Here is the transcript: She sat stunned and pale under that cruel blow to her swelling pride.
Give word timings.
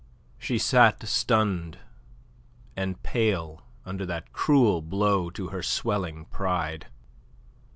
She 0.39 0.57
sat 0.57 1.07
stunned 1.07 1.77
and 2.75 3.03
pale 3.03 3.61
under 3.85 4.03
that 4.07 4.33
cruel 4.33 4.81
blow 4.81 5.29
to 5.29 5.49
her 5.49 5.61
swelling 5.61 6.25
pride. 6.25 6.87